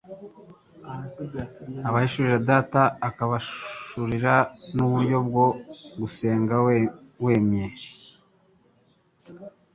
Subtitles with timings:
[1.87, 4.33] Abahishurira Data, akabahishurira
[4.75, 5.45] n’uburyo bwo
[5.99, 6.73] gusenga We
[7.23, 7.77] yemera,